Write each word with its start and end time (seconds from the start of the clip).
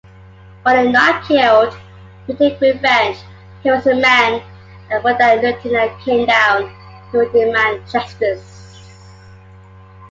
But 0.63 0.79
if 0.83 0.91
not 0.91 1.23
killed, 1.27 1.77
he 2.25 2.33
would 2.33 2.39
take 2.39 2.59
revenge; 2.59 3.19
he 3.61 3.69
was 3.69 3.85
a 3.85 3.93
man 3.93 4.41
and 4.89 5.03
when 5.03 5.15
that 5.19 5.43
lieutenant 5.43 6.01
came 6.01 6.25
down, 6.25 6.73
he 7.11 7.17
would 7.19 7.31
demand 7.31 7.87
justice. 7.87 8.81